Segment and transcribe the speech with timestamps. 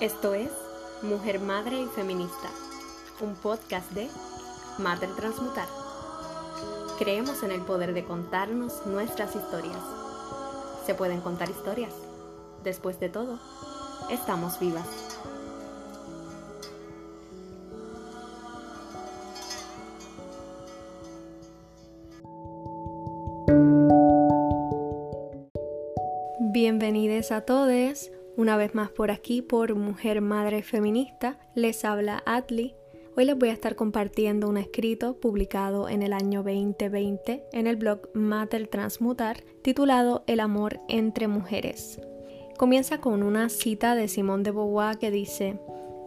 [0.00, 0.50] Esto es
[1.00, 2.50] Mujer, Madre y Feminista,
[3.22, 4.08] un podcast de
[4.76, 5.66] Mater Transmutar.
[6.98, 9.78] Creemos en el poder de contarnos nuestras historias.
[10.84, 11.94] Se pueden contar historias.
[12.62, 13.38] Después de todo,
[14.10, 14.86] estamos vivas.
[26.52, 31.38] Bienvenidos a todos una vez más por aquí por Mujer Madre Feminista.
[31.54, 32.74] Les habla Atli.
[33.16, 37.76] Hoy les voy a estar compartiendo un escrito publicado en el año 2020 en el
[37.76, 41.98] blog Mater Transmutar titulado El amor entre mujeres.
[42.58, 45.58] Comienza con una cita de Simón de Beauvoir que dice,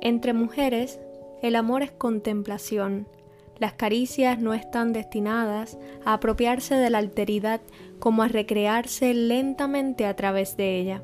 [0.00, 1.00] Entre mujeres,
[1.42, 3.06] el amor es contemplación,
[3.58, 7.60] las caricias no están destinadas a apropiarse de la alteridad
[7.98, 11.02] como a recrearse lentamente a través de ella.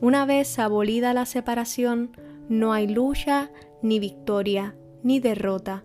[0.00, 2.16] Una vez abolida la separación,
[2.48, 3.50] no hay lucha,
[3.82, 5.84] ni victoria, ni derrota.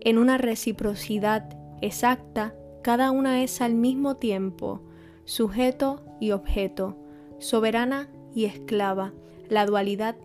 [0.00, 1.48] En una reciprocidad
[1.82, 4.82] exacta, cada una es al mismo tiempo
[5.30, 6.96] sujeto y objeto,
[7.38, 9.12] soberana y esclava.
[9.48, 10.16] La dualidad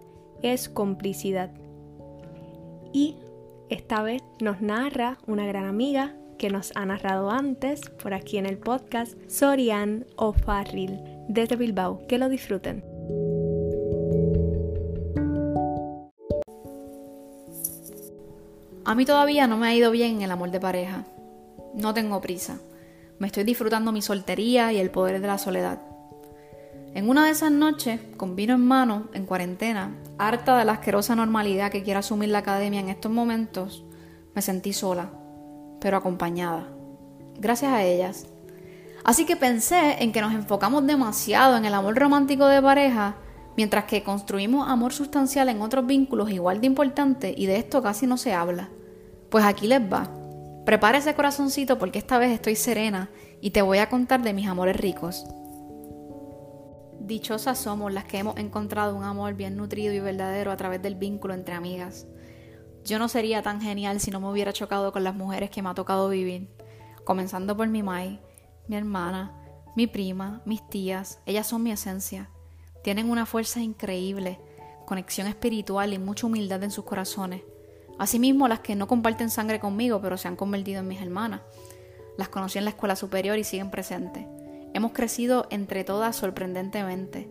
[0.41, 1.52] es complicidad.
[2.91, 3.17] Y
[3.69, 8.45] esta vez nos narra una gran amiga que nos ha narrado antes por aquí en
[8.45, 12.06] el podcast, Sorian O'Farrill, desde Bilbao.
[12.08, 12.94] Que lo disfruten.
[18.86, 21.05] A mí todavía no me ha ido bien el amor de pareja.
[21.73, 22.59] No tengo prisa.
[23.17, 25.81] Me estoy disfrutando mi soltería y el poder de la soledad.
[26.94, 31.16] En una de esas noches, con vino en mano, en cuarentena, harta de la asquerosa
[31.16, 33.83] normalidad que quiere asumir la academia en estos momentos,
[34.36, 35.09] me sentí sola,
[35.81, 36.67] pero acompañada.
[37.40, 38.28] Gracias a ellas.
[39.03, 43.16] Así que pensé en que nos enfocamos demasiado en el amor romántico de pareja,
[43.57, 48.07] mientras que construimos amor sustancial en otros vínculos igual de importante y de esto casi
[48.07, 48.69] no se habla.
[49.29, 50.11] Pues aquí les va.
[50.66, 53.09] Prepara ese corazoncito porque esta vez estoy serena
[53.41, 55.25] y te voy a contar de mis amores ricos.
[56.99, 60.95] Dichosas somos las que hemos encontrado un amor bien nutrido y verdadero a través del
[60.95, 62.07] vínculo entre amigas.
[62.83, 65.69] Yo no sería tan genial si no me hubiera chocado con las mujeres que me
[65.69, 66.49] ha tocado vivir,
[67.03, 68.19] comenzando por mi Mai,
[68.67, 69.39] mi hermana,
[69.75, 72.31] mi prima, mis tías, ellas son mi esencia.
[72.85, 74.38] Tienen una fuerza increíble,
[74.85, 77.41] conexión espiritual y mucha humildad en sus corazones.
[77.97, 81.41] Asimismo, las que no comparten sangre conmigo, pero se han convertido en mis hermanas.
[82.16, 84.28] Las conocí en la escuela superior y siguen presentes.
[84.75, 87.28] Hemos crecido entre todas sorprendentemente.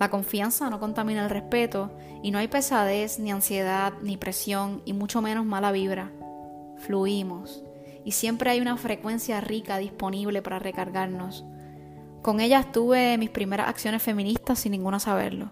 [0.00, 4.92] La confianza no contamina el respeto y no hay pesadez, ni ansiedad, ni presión y
[4.92, 6.10] mucho menos mala vibra.
[6.78, 7.62] Fluimos
[8.04, 11.44] y siempre hay una frecuencia rica disponible para recargarnos.
[12.24, 15.50] Con ellas tuve mis primeras acciones feministas sin ninguna saberlo.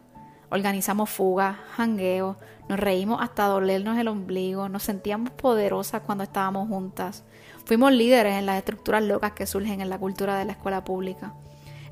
[0.49, 7.25] Organizamos fugas, jangueos, nos reímos hasta dolernos el ombligo, nos sentíamos poderosas cuando estábamos juntas.
[7.67, 11.35] Fuimos líderes en las estructuras locas que surgen en la cultura de la escuela pública.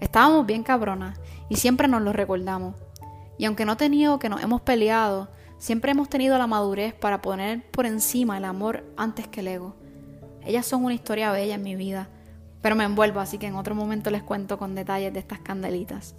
[0.00, 1.20] Estábamos bien cabronas
[1.50, 2.74] y siempre nos lo recordamos.
[3.36, 7.20] Y aunque no he tenido que nos hemos peleado, siempre hemos tenido la madurez para
[7.20, 9.76] poner por encima el amor antes que el ego.
[10.42, 12.08] Ellas son una historia bella en mi vida,
[12.62, 16.14] pero me envuelvo, así que en otro momento les cuento con detalles de estas candelitas.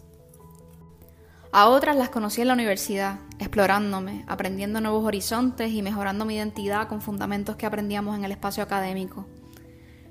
[1.53, 6.87] A otras las conocí en la universidad, explorándome, aprendiendo nuevos horizontes y mejorando mi identidad
[6.87, 9.25] con fundamentos que aprendíamos en el espacio académico.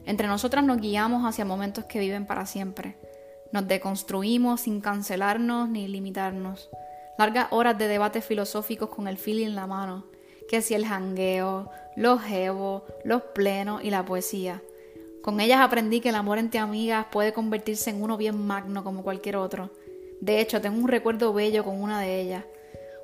[0.04, 2.98] Entre nosotras nos guiamos hacia momentos que viven para siempre.
[3.52, 6.68] Nos deconstruimos sin cancelarnos ni limitarnos.
[7.16, 10.04] Largas horas de debates filosóficos con el feeling en la mano.
[10.48, 14.62] Que si el jangueo, los jevos, los plenos y la poesía.
[15.22, 19.02] Con ellas aprendí que el amor entre amigas puede convertirse en uno bien magno como
[19.02, 19.70] cualquier otro.
[20.20, 22.44] De hecho, tengo un recuerdo bello con una de ellas.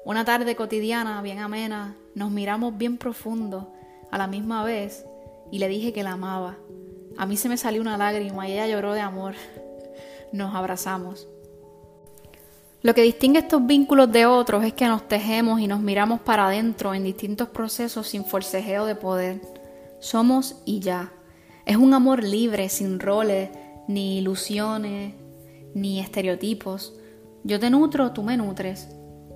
[0.04, 3.72] Una tarde cotidiana, bien amena, nos miramos bien profundo,
[4.10, 5.04] a la misma vez,
[5.51, 6.57] y le dije que la amaba.
[7.18, 9.34] A mí se me salió una lágrima y ella lloró de amor.
[10.33, 11.28] Nos abrazamos.
[12.83, 16.47] Lo que distingue estos vínculos de otros es que nos tejemos y nos miramos para
[16.47, 19.41] adentro en distintos procesos sin forcejeo de poder.
[19.98, 21.10] Somos y ya.
[21.66, 23.51] Es un amor libre, sin roles,
[23.89, 25.15] ni ilusiones,
[25.74, 26.95] ni estereotipos.
[27.42, 28.89] Yo te nutro, tú me nutres.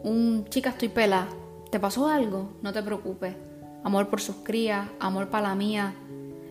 [0.04, 1.26] Un chica estoy pela.
[1.72, 2.52] ¿Te pasó algo?
[2.62, 3.34] No te preocupes.
[3.82, 5.96] Amor por sus crías, amor para la mía.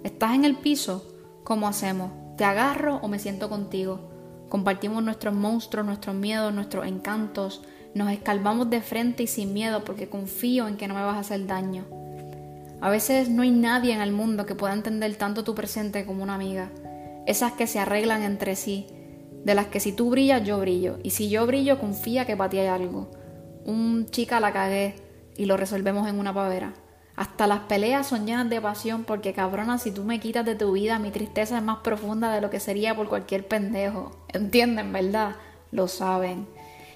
[0.03, 1.15] ¿Estás en el piso?
[1.45, 2.11] ¿Cómo hacemos?
[2.35, 4.01] ¿Te agarro o me siento contigo?
[4.49, 7.61] Compartimos nuestros monstruos, nuestros miedos, nuestros encantos.
[7.95, 11.19] Nos escalvamos de frente y sin miedo porque confío en que no me vas a
[11.19, 11.85] hacer daño.
[12.81, 16.23] A veces no hay nadie en el mundo que pueda entender tanto tu presente como
[16.23, 16.71] una amiga.
[17.25, 18.87] Esas que se arreglan entre sí,
[19.43, 22.49] de las que si tú brillas yo brillo, y si yo brillo confía que para
[22.49, 23.11] ti hay algo.
[23.65, 24.95] un chica la cagué
[25.35, 26.73] y lo resolvemos en una pavera.
[27.15, 30.71] Hasta las peleas son llenas de pasión porque cabrona, si tú me quitas de tu
[30.71, 34.11] vida, mi tristeza es más profunda de lo que sería por cualquier pendejo.
[34.29, 35.35] ¿Entienden, verdad?
[35.71, 36.47] Lo saben.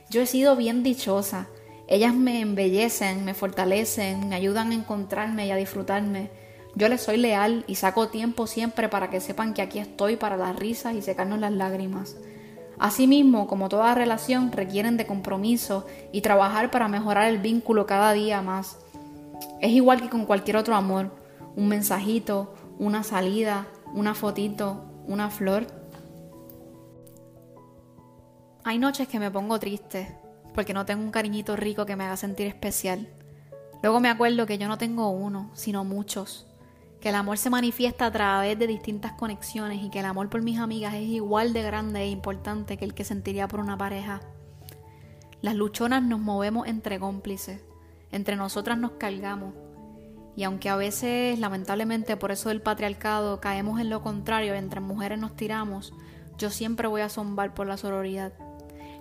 [0.10, 1.48] Yo he sido bien dichosa.
[1.88, 6.32] Ellas me embellecen, me fortalecen, me ayudan a encontrarme y a disfrutarme.
[6.76, 10.38] Yo les soy leal y saco tiempo siempre para que sepan que aquí estoy para
[10.38, 12.16] las risas y secarnos las lágrimas.
[12.80, 18.42] Asimismo, como toda relación, requieren de compromiso y trabajar para mejorar el vínculo cada día
[18.42, 18.78] más.
[19.62, 21.12] Es igual que con cualquier otro amor,
[21.56, 25.68] un mensajito, una salida, una fotito, una flor.
[28.64, 30.23] Hay noches que me pongo triste
[30.54, 33.08] porque no tengo un cariñito rico que me haga sentir especial.
[33.82, 36.48] Luego me acuerdo que yo no tengo uno, sino muchos.
[37.02, 40.42] Que el amor se manifiesta a través de distintas conexiones y que el amor por
[40.42, 44.22] mis amigas es igual de grande e importante que el que sentiría por una pareja.
[45.42, 47.60] Las luchonas nos movemos entre cómplices
[48.14, 49.56] entre nosotras nos cargamos.
[50.36, 55.20] Y aunque a veces, lamentablemente, por eso del patriarcado, caemos en lo contrario, entre mujeres
[55.20, 55.94] nos tiramos,
[56.38, 58.34] yo siempre voy a zombar por la sororidad,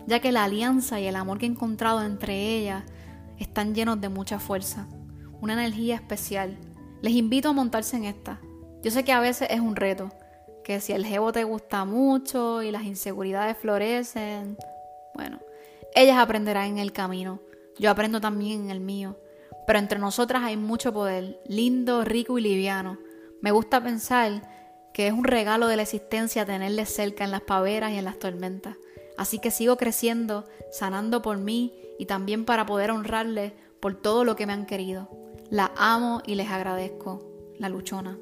[0.07, 2.85] ya que la alianza y el amor que he encontrado entre ellas
[3.39, 4.87] están llenos de mucha fuerza,
[5.41, 6.59] una energía especial.
[7.01, 8.41] Les invito a montarse en esta.
[8.83, 10.11] Yo sé que a veces es un reto,
[10.65, 14.57] que si el jevo te gusta mucho y las inseguridades florecen,
[15.15, 15.39] bueno,
[15.95, 17.41] ellas aprenderán en el camino
[17.79, 19.19] yo aprendo también en el mío.
[19.67, 22.99] Pero entre nosotras hay mucho poder, lindo, rico y liviano.
[23.41, 24.43] Me gusta pensar
[24.93, 28.19] que es un regalo de la existencia tenerles cerca en las paveras y en las
[28.19, 28.77] tormentas.
[29.17, 34.37] Así que sigo creciendo, sanando por mí y también para poder honrarles por todo lo
[34.37, 35.09] que me han querido.
[35.51, 37.29] La amo y les agradezco.
[37.59, 38.19] La luchona.